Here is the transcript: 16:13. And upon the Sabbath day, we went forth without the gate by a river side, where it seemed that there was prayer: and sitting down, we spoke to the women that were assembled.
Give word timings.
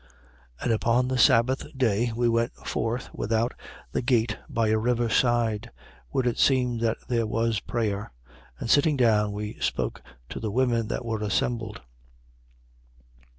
16:13. 0.61 0.63
And 0.63 0.71
upon 0.73 1.07
the 1.07 1.17
Sabbath 1.19 1.77
day, 1.77 2.11
we 2.15 2.27
went 2.27 2.55
forth 2.65 3.13
without 3.13 3.51
the 3.91 4.01
gate 4.01 4.35
by 4.49 4.69
a 4.69 4.77
river 4.79 5.09
side, 5.09 5.69
where 6.09 6.27
it 6.27 6.39
seemed 6.39 6.81
that 6.81 6.97
there 7.07 7.27
was 7.27 7.59
prayer: 7.59 8.11
and 8.57 8.67
sitting 8.67 8.97
down, 8.97 9.31
we 9.31 9.59
spoke 9.59 10.01
to 10.29 10.39
the 10.39 10.49
women 10.49 10.87
that 10.87 11.05
were 11.05 11.21
assembled. 11.21 11.81